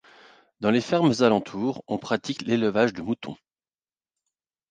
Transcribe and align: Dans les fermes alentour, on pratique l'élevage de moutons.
Dans 0.61 0.71
les 0.71 0.81
fermes 0.81 1.13
alentour, 1.19 1.83
on 1.87 1.99
pratique 1.99 2.41
l'élevage 2.41 2.91
de 2.91 3.03
moutons. 3.03 3.37